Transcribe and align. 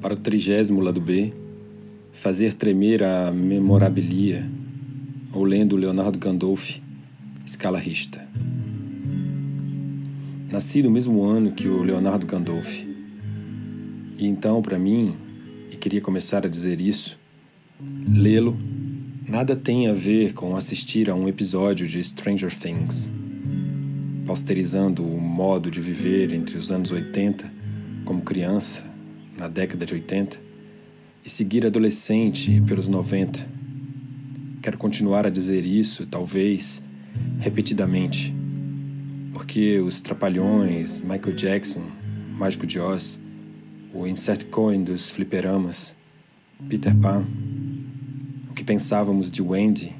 Para 0.00 0.14
o 0.14 0.16
trigésimo 0.16 0.80
lado 0.80 1.00
B, 1.00 1.32
fazer 2.12 2.54
tremer 2.54 3.02
a 3.04 3.30
memorabilia, 3.30 4.50
ou 5.32 5.44
lendo 5.44 5.76
Leonardo 5.76 6.18
Gandolf, 6.18 6.78
Scala 7.46 7.78
Rista. 7.78 8.26
Nasci 10.50 10.82
no 10.82 10.90
mesmo 10.90 11.22
ano 11.22 11.52
que 11.52 11.68
o 11.68 11.80
Leonardo 11.80 12.26
Gandolf. 12.26 12.80
E 14.18 14.26
então, 14.26 14.60
para 14.60 14.80
mim, 14.80 15.14
e 15.70 15.76
queria 15.76 16.00
começar 16.00 16.44
a 16.44 16.48
dizer 16.48 16.80
isso, 16.80 17.16
lê-lo 18.08 18.58
nada 19.28 19.54
tem 19.54 19.86
a 19.86 19.92
ver 19.92 20.32
com 20.32 20.56
assistir 20.56 21.08
a 21.08 21.14
um 21.14 21.28
episódio 21.28 21.86
de 21.86 22.02
Stranger 22.02 22.52
Things, 22.52 23.08
posterizando 24.26 25.06
o 25.06 25.20
modo 25.20 25.70
de 25.70 25.80
viver 25.80 26.32
entre 26.32 26.58
os 26.58 26.72
anos 26.72 26.90
80 26.90 27.48
como 28.04 28.22
criança, 28.22 28.84
na 29.38 29.46
década 29.46 29.86
de 29.86 29.94
80, 29.94 30.36
e 31.24 31.30
seguir 31.30 31.64
adolescente 31.64 32.60
pelos 32.62 32.88
90. 32.88 33.46
Quero 34.60 34.76
continuar 34.76 35.26
a 35.26 35.30
dizer 35.30 35.64
isso, 35.64 36.06
talvez, 36.06 36.82
repetidamente, 37.38 38.34
porque 39.32 39.78
os 39.78 40.00
Trapalhões, 40.00 41.00
Michael 41.00 41.34
Jackson, 41.34 41.82
Mágico 42.36 42.66
de 42.66 42.78
Oz, 42.78 43.20
o 43.92 44.06
Insert 44.06 44.46
Coin 44.46 44.82
dos 44.82 45.10
fliperamas, 45.10 45.94
Peter 46.68 46.94
Pan, 46.96 47.26
o 48.50 48.54
que 48.54 48.64
pensávamos 48.64 49.30
de 49.30 49.42
Wendy, 49.42 49.94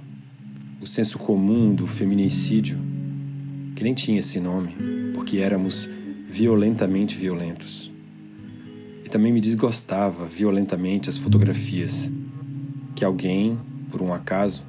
o 0.81 0.87
senso 0.87 1.19
comum 1.19 1.75
do 1.75 1.87
feminicídio, 1.87 2.79
que 3.75 3.85
nem 3.85 3.95
tinha 3.95 4.19
esse 4.19 4.41
nome, 4.41 4.75
porque 5.15 5.39
éramos 5.39 5.89
violentamente 6.29 7.17
violentos. 7.17 7.91
E 9.05 9.09
também 9.09 9.33
me 9.33 9.41
desgostava 9.41 10.27
violentamente 10.27 11.11
as 11.11 11.17
fotografias 11.17 12.11
que 12.95 13.05
alguém, 13.05 13.59
por 13.91 14.03
um 14.03 14.13
acaso, 14.13 14.65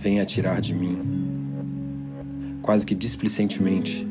venha 0.00 0.24
tirar 0.24 0.60
de 0.60 0.74
mim, 0.74 1.19
quase 2.70 2.86
que 2.86 2.94
displicentemente, 2.94 4.06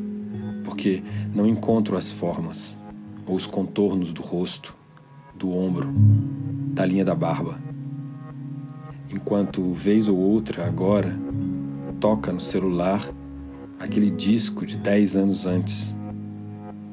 porque 0.65 1.01
não 1.33 1.47
encontro 1.47 1.95
as 1.95 2.11
formas 2.11 2.77
ou 3.25 3.33
os 3.33 3.45
contornos 3.47 4.11
do 4.11 4.21
rosto, 4.21 4.75
do 5.33 5.49
ombro, 5.49 5.89
da 6.73 6.85
linha 6.85 7.05
da 7.05 7.15
barba 7.15 7.57
enquanto 9.09 9.73
vez 9.73 10.09
ou 10.09 10.17
outra 10.17 10.65
agora 10.65 11.15
toca 12.01 12.33
no 12.33 12.41
celular 12.41 13.01
aquele 13.79 14.11
disco 14.11 14.65
de 14.65 14.75
10 14.75 15.15
anos 15.15 15.45
antes, 15.45 15.95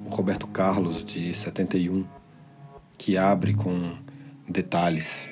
o 0.04 0.08
Roberto 0.08 0.46
Carlos 0.46 1.04
de 1.04 1.34
71, 1.34 2.06
que 2.96 3.18
abre 3.18 3.54
com 3.54 3.98
detalhes. 4.48 5.28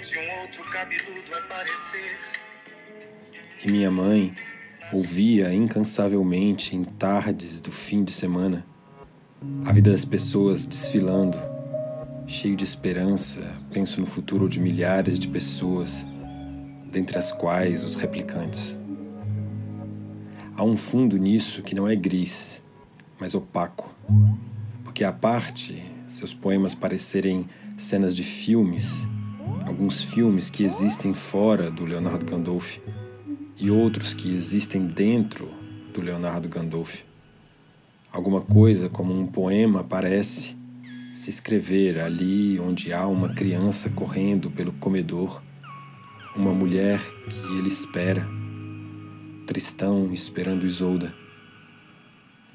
Se 0.00 0.18
um 0.18 0.40
outro 0.40 0.64
cabeludo 0.70 1.34
aparecer. 1.36 2.31
E 3.64 3.70
minha 3.70 3.90
mãe 3.90 4.34
ouvia 4.92 5.54
incansavelmente 5.54 6.76
em 6.76 6.84
tardes 6.84 7.60
do 7.60 7.70
fim 7.70 8.02
de 8.04 8.12
semana 8.12 8.66
a 9.64 9.72
vida 9.72 9.90
das 9.90 10.04
pessoas 10.04 10.64
desfilando 10.64 11.38
Cheio 12.26 12.56
de 12.56 12.64
esperança, 12.64 13.42
penso 13.72 14.00
no 14.00 14.06
futuro 14.06 14.48
de 14.48 14.58
milhares 14.58 15.18
de 15.18 15.28
pessoas, 15.28 16.06
dentre 16.90 17.18
as 17.18 17.30
quais 17.30 17.84
os 17.84 17.94
replicantes. 17.94 18.78
Há 20.56 20.64
um 20.64 20.76
fundo 20.76 21.18
nisso 21.18 21.62
que 21.62 21.74
não 21.74 21.86
é 21.86 21.94
gris, 21.94 22.62
mas 23.18 23.34
opaco, 23.34 23.94
porque 24.84 25.04
a 25.04 25.12
parte 25.12 25.84
seus 26.06 26.32
poemas 26.32 26.74
parecerem 26.74 27.46
cenas 27.76 28.14
de 28.14 28.22
filmes, 28.22 29.06
alguns 29.66 30.02
filmes 30.02 30.48
que 30.48 30.64
existem 30.64 31.12
fora 31.12 31.70
do 31.70 31.84
Leonardo 31.84 32.24
Gandolf 32.24 32.78
e 33.62 33.70
outros 33.70 34.12
que 34.12 34.34
existem 34.34 34.88
dentro 34.88 35.48
do 35.94 36.00
Leonardo 36.00 36.48
Gandolf. 36.48 37.02
Alguma 38.12 38.40
coisa 38.40 38.88
como 38.88 39.16
um 39.16 39.28
poema 39.28 39.84
parece 39.84 40.56
se 41.14 41.30
escrever 41.30 42.00
ali 42.00 42.58
onde 42.58 42.92
há 42.92 43.06
uma 43.06 43.28
criança 43.28 43.88
correndo 43.88 44.50
pelo 44.50 44.72
comedor, 44.72 45.40
uma 46.34 46.52
mulher 46.52 47.00
que 47.28 47.56
ele 47.56 47.68
espera, 47.68 48.26
Tristão 49.46 50.12
esperando 50.12 50.66
Isolda, 50.66 51.14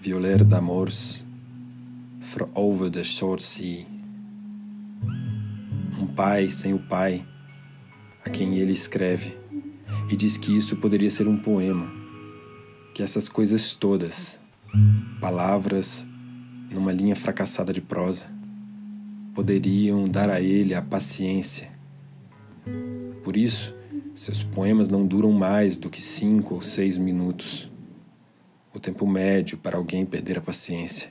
Violer 0.01 0.43
d'amors, 0.43 1.23
over 2.53 2.91
the 2.91 3.05
short 3.05 3.41
sea, 3.41 3.85
um 5.97 6.05
pai 6.05 6.49
sem 6.49 6.73
o 6.73 6.79
pai, 6.79 7.25
a 8.25 8.29
quem 8.29 8.57
ele 8.57 8.73
escreve, 8.73 9.46
e 10.09 10.15
diz 10.15 10.37
que 10.37 10.55
isso 10.55 10.77
poderia 10.77 11.09
ser 11.09 11.27
um 11.27 11.37
poema, 11.37 11.89
que 12.93 13.03
essas 13.03 13.27
coisas 13.29 13.75
todas, 13.75 14.39
palavras 15.19 16.07
numa 16.71 16.91
linha 16.91 17.15
fracassada 17.15 17.71
de 17.71 17.81
prosa, 17.81 18.27
poderiam 19.33 20.07
dar 20.07 20.29
a 20.29 20.41
ele 20.41 20.73
a 20.73 20.81
paciência. 20.81 21.69
Por 23.23 23.37
isso, 23.37 23.75
seus 24.15 24.43
poemas 24.43 24.89
não 24.89 25.05
duram 25.05 25.31
mais 25.31 25.77
do 25.77 25.89
que 25.89 26.01
cinco 26.01 26.55
ou 26.55 26.61
seis 26.61 26.97
minutos 26.97 27.69
o 28.73 28.79
tempo 28.79 29.07
médio 29.07 29.57
para 29.57 29.77
alguém 29.77 30.05
perder 30.05 30.37
a 30.37 30.41
paciência. 30.41 31.09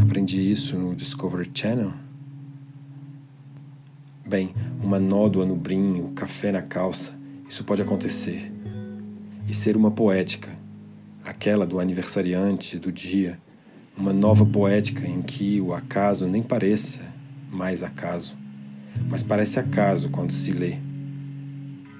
Aprendi 0.00 0.52
isso 0.52 0.78
no 0.78 0.94
Discovery 0.94 1.50
Channel. 1.52 1.92
Bem, 4.26 4.54
uma 4.82 4.98
nódoa 5.00 5.44
no 5.44 5.56
brinho, 5.56 6.12
café 6.12 6.52
na 6.52 6.62
calça, 6.62 7.18
isso 7.48 7.64
pode 7.64 7.82
acontecer. 7.82 8.52
E 9.48 9.54
ser 9.54 9.76
uma 9.76 9.90
poética, 9.90 10.50
aquela 11.22 11.66
do 11.66 11.78
aniversariante 11.78 12.78
do 12.78 12.90
dia, 12.90 13.38
uma 13.96 14.12
nova 14.12 14.44
poética 14.44 15.06
em 15.06 15.22
que 15.22 15.60
o 15.60 15.72
acaso 15.72 16.26
nem 16.26 16.42
pareça 16.42 17.12
mais 17.50 17.82
acaso, 17.82 18.36
mas 19.08 19.22
parece 19.22 19.60
acaso 19.60 20.08
quando 20.08 20.32
se 20.32 20.52
lê, 20.52 20.76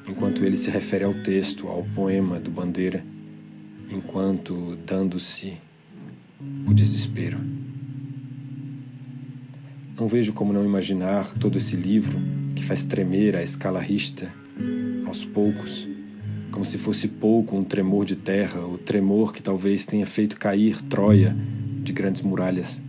enquanto 0.09 0.45
ele 0.45 0.57
se 0.57 0.71
refere 0.71 1.05
ao 1.05 1.15
texto, 1.15 1.69
ao 1.69 1.85
poema 1.95 2.41
do 2.41 2.51
Bandeira, 2.51 3.05
enquanto 3.91 4.77
dando-se 4.87 5.57
o 6.67 6.75
desespero. 6.75 7.39
Não 9.97 10.09
vejo 10.09 10.33
como 10.33 10.53
não 10.53 10.65
imaginar 10.65 11.33
todo 11.35 11.57
esse 11.57 11.77
livro 11.77 12.19
que 12.57 12.65
faz 12.65 12.83
tremer 12.83 13.37
a 13.37 13.43
escala 13.43 13.81
rista 13.81 14.33
aos 15.07 15.25
poucos, 15.25 15.89
como 16.51 16.65
se 16.65 16.79
fosse 16.79 17.09
pouco 17.09 17.57
um 17.57 17.65
tremor 17.65 18.05
de 18.05 18.17
terra, 18.17 18.61
o 18.61 18.79
tremor 18.79 19.33
que 19.33 19.43
talvez 19.43 19.85
tenha 19.85 20.07
feito 20.07 20.39
cair 20.39 20.81
Troia 20.83 21.37
de 21.83 21.93
grandes 21.93 22.23
muralhas 22.23 22.83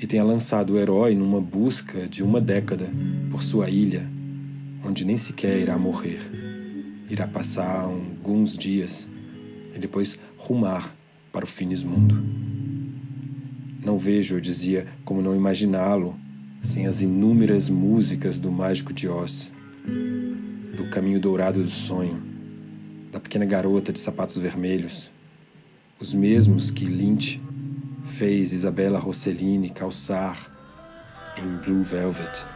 e 0.00 0.06
tenha 0.06 0.24
lançado 0.24 0.72
o 0.72 0.78
herói 0.78 1.14
numa 1.14 1.40
busca 1.40 2.08
de 2.08 2.22
uma 2.24 2.40
década 2.40 2.90
por 3.30 3.42
sua 3.42 3.70
ilha, 3.70 4.08
onde 4.84 5.04
nem 5.04 5.16
sequer 5.16 5.60
irá 5.60 5.78
morrer. 5.78 6.20
Irá 7.08 7.26
passar 7.28 7.82
alguns 7.82 8.56
dias 8.56 9.08
e 9.74 9.78
depois 9.78 10.18
rumar 10.36 10.92
para 11.30 11.44
o 11.44 11.48
finismundo. 11.48 12.20
Não 13.84 13.96
vejo, 13.96 14.34
eu 14.34 14.40
dizia, 14.40 14.86
como 15.04 15.22
não 15.22 15.36
imaginá-lo 15.36 16.16
sem 16.62 16.86
as 16.86 17.00
inúmeras 17.00 17.68
músicas 17.68 18.38
do 18.38 18.50
Mágico 18.50 18.92
de 18.92 19.08
Oz, 19.08 19.52
do 20.72 20.88
Caminho 20.88 21.20
Dourado 21.20 21.62
do 21.62 21.68
Sonho, 21.68 22.22
da 23.12 23.20
pequena 23.20 23.44
garota 23.44 23.92
de 23.92 23.98
sapatos 23.98 24.38
vermelhos, 24.38 25.10
os 26.00 26.14
mesmos 26.14 26.70
que 26.70 26.86
Lynch 26.86 27.42
fez 28.06 28.54
Isabella 28.54 28.98
Rossellini 28.98 29.68
calçar 29.68 30.38
em 31.36 31.62
Blue 31.62 31.82
Velvet. 31.82 32.46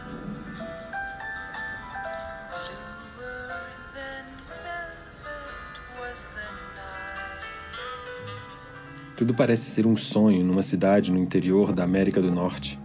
Tudo 9.15 9.35
parece 9.35 9.71
ser 9.71 9.87
um 9.87 9.97
sonho 9.97 10.43
numa 10.43 10.63
cidade 10.63 11.13
no 11.13 11.19
interior 11.19 11.71
da 11.71 11.85
América 11.85 12.23
do 12.23 12.31
Norte. 12.31 12.79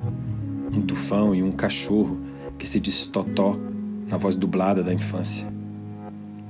Um 0.73 0.81
tufão 0.81 1.33
e 1.33 1.41
um 1.41 1.51
cachorro 1.51 2.19
que 2.57 2.67
se 2.67 2.79
diz 2.79 3.05
totó 3.05 3.70
na 4.11 4.17
voz 4.17 4.35
dublada 4.35 4.83
da 4.83 4.93
infância. 4.93 5.47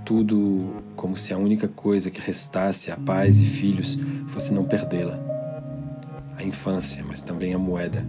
tudo 0.04 0.84
como 0.96 1.16
se 1.16 1.32
a 1.32 1.38
única 1.38 1.68
coisa 1.68 2.10
que 2.10 2.20
restasse 2.20 2.92
a 2.92 2.98
pais 2.98 3.40
e 3.40 3.46
filhos 3.46 3.98
fosse 4.28 4.52
não 4.52 4.66
perdê-la. 4.66 5.18
A 6.36 6.44
infância, 6.44 7.04
mas 7.08 7.22
também 7.22 7.54
a 7.54 7.58
moeda. 7.58 8.06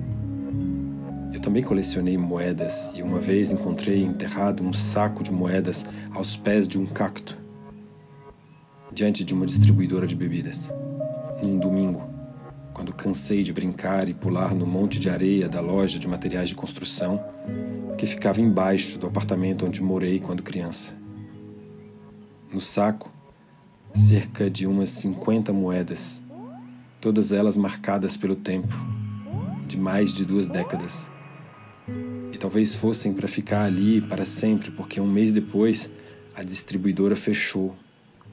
Eu 1.33 1.39
também 1.39 1.63
colecionei 1.63 2.17
moedas 2.17 2.91
e 2.95 3.03
uma 3.03 3.21
vez 3.21 3.53
encontrei 3.53 4.03
enterrado 4.03 4.65
um 4.65 4.73
saco 4.73 5.23
de 5.23 5.31
moedas 5.31 5.85
aos 6.13 6.35
pés 6.35 6.67
de 6.67 6.79
um 6.79 6.87
cacto, 6.87 7.39
diante 8.93 9.23
de 9.23 9.33
uma 9.33 9.47
distribuidora 9.47 10.07
de 10.07 10.17
bebidas, 10.17 10.73
num 11.43 11.59
domingo, 11.59 12.03
quando 12.73 12.93
cansei 12.93 13.43
de 13.43 13.53
brincar 13.53 14.09
e 14.09 14.15
pular 14.15 14.55
no 14.55 14.67
monte 14.67 14.99
de 14.99 15.09
areia 15.09 15.49
da 15.49 15.61
loja 15.61 15.99
de 15.99 16.09
materiais 16.09 16.49
de 16.49 16.55
construção 16.55 17.23
que 17.97 18.07
ficava 18.07 18.41
embaixo 18.41 18.99
do 18.99 19.07
apartamento 19.07 19.67
onde 19.67 19.83
morei 19.83 20.19
quando 20.19 20.43
criança. 20.43 20.95
No 22.53 22.61
saco, 22.61 23.11
cerca 23.95 24.51
de 24.51 24.67
umas 24.67 24.89
50 24.91 25.53
moedas, 25.53 26.23
todas 27.01 27.33
elas 27.33 27.57
marcadas 27.57 28.17
pelo 28.17 28.37
tempo, 28.37 28.75
de 29.67 29.77
mais 29.77 30.13
de 30.13 30.25
duas 30.25 30.47
décadas. 30.47 31.11
E 32.33 32.39
talvez 32.39 32.75
fossem 32.75 33.13
para 33.13 33.29
ficar 33.29 33.65
ali 33.65 34.01
para 34.01 34.25
sempre, 34.25 34.71
porque 34.71 35.01
um 35.01 35.11
mês 35.11 35.33
depois 35.33 35.91
a 36.35 36.43
distribuidora 36.43 37.17
fechou 37.17 37.75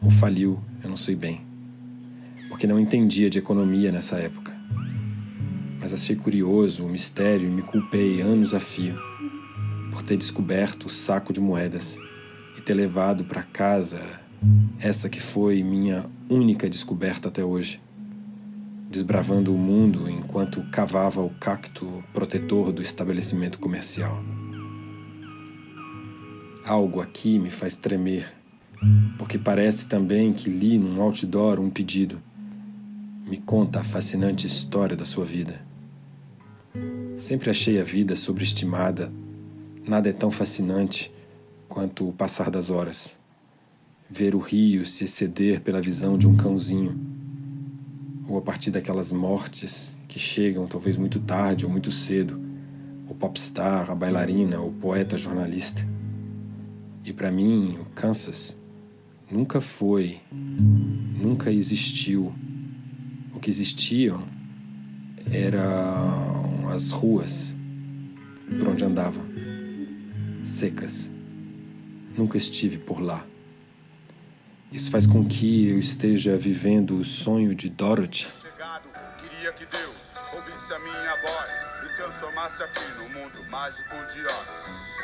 ou 0.01 0.09
faliu, 0.09 0.59
eu 0.83 0.89
não 0.89 0.97
sei 0.97 1.15
bem. 1.15 1.41
Porque 2.47 2.65
não 2.65 2.79
entendia 2.79 3.29
de 3.29 3.38
economia 3.38 3.91
nessa 3.91 4.17
época. 4.17 4.57
Mas 5.79 5.94
achei 5.94 6.15
curioso 6.15 6.85
o 6.85 6.89
mistério 6.89 7.47
e 7.47 7.51
me 7.51 7.62
culpei 7.62 8.21
anos 8.21 8.53
a 8.53 8.59
fio 8.59 9.08
por 9.91 10.03
ter 10.03 10.18
descoberto 10.18 10.86
o 10.86 10.89
saco 10.89 11.33
de 11.33 11.39
moedas 11.39 11.97
e 12.57 12.62
ter 12.62 12.74
levado 12.74 13.24
para 13.24 13.44
casa 13.44 14.00
essa 14.80 15.09
que 15.09 15.19
foi 15.19 15.62
minha 15.62 16.06
única 16.30 16.69
descoberta 16.69 17.27
até 17.27 17.44
hoje, 17.44 17.81
desbravando 18.89 19.53
o 19.53 19.57
mundo 19.57 20.09
enquanto 20.09 20.63
cavava 20.71 21.21
o 21.21 21.30
cacto 21.31 22.03
protetor 22.13 22.71
do 22.71 22.81
estabelecimento 22.81 23.59
comercial. 23.59 24.24
Algo 26.65 27.01
aqui 27.01 27.39
me 27.39 27.50
faz 27.50 27.75
tremer, 27.75 28.33
porque 29.18 29.38
parece 29.38 29.88
também 29.88 30.31
que 30.31 30.50
li 30.50 30.77
num 30.77 31.01
outdoor 31.01 31.59
um 31.59 31.69
pedido. 31.69 32.21
Me 33.27 33.38
conta 33.38 33.81
a 33.81 33.83
fascinante 33.83 34.47
história 34.47 34.95
da 34.95 35.06
sua 35.06 35.25
vida. 35.25 35.62
Sempre 37.18 37.50
achei 37.50 37.81
a 37.81 37.83
vida 37.83 38.15
sobreestimada 38.15 39.12
Nada 39.89 40.07
é 40.07 40.13
tão 40.13 40.30
fascinante 40.30 41.12
quanto 41.68 42.07
o 42.07 42.13
passar 42.13 42.51
das 42.51 42.69
horas. 42.69 43.18
Ver 44.07 44.36
o 44.36 44.38
rio 44.38 44.86
se 44.86 45.06
exceder 45.06 45.62
pela 45.62 45.81
visão 45.81 46.15
de 46.15 46.27
um 46.27 46.38
cãozinho, 46.38 46.95
ou 48.27 48.38
a 48.38 48.41
partir 48.44 48.69
daquelas 48.69 49.12
mortes 49.12 49.97
que 50.07 50.19
chegam 50.19 50.68
talvez 50.68 50.95
muito 50.95 51.19
tarde 51.19 51.65
ou 51.65 51.71
muito 51.71 51.91
cedo, 51.91 52.39
o 53.07 53.15
popstar, 53.15 53.89
a 53.89 53.95
bailarina, 53.95 54.62
o 54.62 54.71
poeta 54.71 55.18
jornalista. 55.18 55.83
E 57.03 57.12
para 57.12 57.31
mim, 57.31 57.75
o 57.81 57.86
Kansas 57.95 58.56
nunca 59.31 59.59
foi, 59.59 60.19
nunca 60.31 61.51
existiu. 61.51 62.31
O 63.33 63.39
que 63.39 63.50
existiam 63.50 64.21
eram 65.31 66.69
as 66.69 66.91
ruas 66.91 67.56
por 68.59 68.68
onde 68.68 68.83
andava 68.83 69.49
secas. 70.50 71.10
Nunca 72.18 72.38
estive 72.38 72.78
por 72.78 73.00
lá. 73.00 73.25
Isso 74.72 74.92
faz 74.92 75.07
com 75.07 75.25
que 75.25 75.69
eu 75.69 75.80
esteja 75.80 76.38
vivendo 76.38 77.00
o 77.00 77.06
sonho 77.06 77.56
de 77.56 77.69
Dorothy. 77.69 78.28
Queria 79.18 79.51
que 79.54 79.66
Deus 79.66 80.12
ouvisse 80.34 80.74
a 80.74 80.80
minha 80.80 81.16
voz 81.22 81.92
e 81.92 81.96
transformasse 81.96 82.63
aqui 82.63 82.88
no 82.98 83.10
mundo 83.10 83.50
mágico 83.50 83.96
de 84.13 84.22
Oz. 84.25 85.00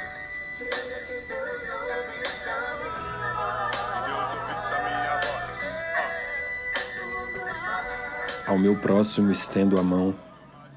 Ao 8.46 8.60
meu 8.60 8.76
próximo 8.80 9.32
estendo 9.32 9.80
a 9.80 9.84
mão, 9.84 10.14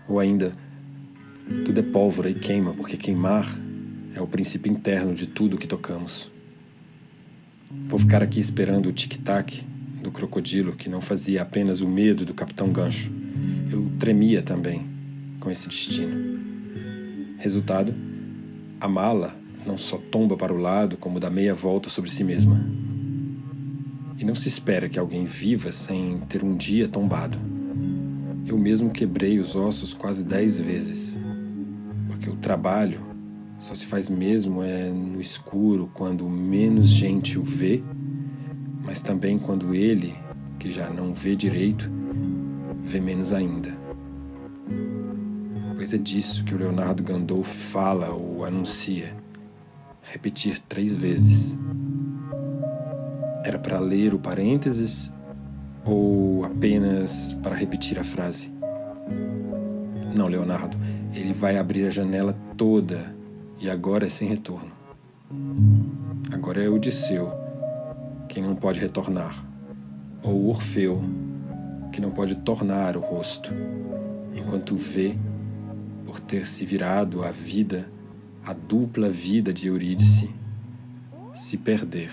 ou 0.09 0.19
ainda, 0.19 0.57
tudo 1.67 1.79
é 1.79 1.83
pólvora 1.83 2.31
e 2.31 2.35
queima, 2.35 2.73
porque 2.73 2.97
queimar 2.97 3.45
é 4.19 4.23
o 4.23 4.27
princípio 4.27 4.71
interno 4.71 5.15
de 5.15 5.29
tudo 5.29 5.57
que 5.57 5.69
tocamos. 5.69 6.29
Vou 7.87 8.01
ficar 8.01 8.21
aqui 8.21 8.41
esperando 8.41 8.89
o 8.89 8.93
tic-tac 8.93 9.65
do 10.03 10.11
crocodilo 10.11 10.75
que 10.75 10.89
não 10.89 11.01
fazia 11.01 11.43
apenas 11.43 11.81
o 11.81 11.87
medo 11.87 12.25
do 12.25 12.35
capitão 12.35 12.73
Gancho. 12.73 13.13
Eu 13.71 13.93
tremia 13.97 14.43
também 14.43 14.85
com 15.39 15.51
esse 15.51 15.69
destino. 15.69 16.41
Resultado: 17.39 17.95
a 18.81 18.89
mala 18.89 19.37
não 19.65 19.79
só 19.79 19.99
tomba 19.99 20.37
para 20.37 20.53
o 20.53 20.57
lado, 20.57 20.97
como 20.97 21.21
dá 21.21 21.31
meia 21.31 21.55
volta 21.55 21.89
sobre 21.89 22.11
si 22.11 22.25
mesma. 22.25 22.61
E 24.19 24.25
não 24.25 24.35
se 24.35 24.49
espera 24.49 24.89
que 24.89 24.99
alguém 24.99 25.27
viva 25.27 25.71
sem 25.71 26.19
ter 26.29 26.43
um 26.43 26.57
dia 26.57 26.89
tombado. 26.89 27.39
Eu 28.45 28.59
mesmo 28.59 28.91
quebrei 28.91 29.39
os 29.39 29.55
ossos 29.55 29.95
quase 29.95 30.25
dez 30.25 30.59
vezes, 30.59 31.17
porque 32.09 32.29
o 32.29 32.35
trabalho 32.35 33.08
só 33.59 33.75
se 33.75 33.87
faz 33.87 34.09
mesmo 34.09 34.63
é 34.63 34.89
no 34.89 35.21
escuro 35.21 35.91
quando 35.93 36.29
menos 36.29 36.89
gente 36.89 37.39
o 37.39 37.43
vê, 37.43 37.83
mas 38.85 39.01
também 39.01 39.39
quando 39.39 39.75
ele, 39.75 40.15
que 40.59 40.71
já 40.71 40.89
não 40.89 41.13
vê 41.13 41.35
direito, 41.35 41.91
vê 42.85 43.01
menos 43.01 43.33
ainda. 43.33 43.77
Pois 45.77 45.93
é 45.93 45.99
disso 45.99 46.45
que 46.45 46.55
o 46.55 46.59
Leonardo 46.59 47.03
Gandolfo 47.03 47.55
fala 47.55 48.11
ou 48.11 48.45
anuncia. 48.45 49.15
Repetir 50.03 50.59
três 50.61 50.97
vezes. 50.97 51.57
Era 53.45 53.59
para 53.59 53.79
ler 53.79 54.15
o 54.15 54.19
parênteses 54.19 55.13
ou 55.85 56.45
apenas 56.45 57.35
para 57.43 57.55
repetir 57.55 57.99
a 57.99 58.05
frase? 58.05 58.53
Não, 60.17 60.27
Leonardo, 60.27 60.77
ele 61.13 61.33
vai 61.33 61.59
abrir 61.59 61.87
a 61.87 61.91
janela 61.91 62.33
toda 62.57 63.18
e 63.61 63.71
agora 63.71 64.07
é 64.07 64.09
sem 64.09 64.29
retorno. 64.29 64.71
Agora 66.33 66.63
é 66.63 66.69
Odisseu, 66.69 67.33
quem 68.29 68.43
não 68.43 68.55
pode 68.55 68.81
retornar, 68.81 69.45
ou 70.23 70.49
Orfeu, 70.49 71.03
que 71.93 72.01
não 72.01 72.11
pode 72.11 72.37
tornar 72.37 72.97
o 72.97 73.01
rosto, 73.01 73.51
enquanto 74.35 74.77
vê, 74.77 75.17
por 76.07 76.21
ter 76.21 76.47
se 76.47 76.65
virado 76.65 77.25
a 77.25 77.31
vida, 77.31 77.91
a 78.45 78.53
dupla 78.53 79.11
vida 79.11 79.53
de 79.53 79.69
Eurídice, 79.69 80.31
se 81.35 81.57
perder 81.57 82.11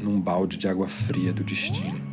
num 0.00 0.20
balde 0.20 0.56
de 0.56 0.66
água 0.66 0.88
fria 0.88 1.32
do 1.32 1.44
destino. 1.44 2.11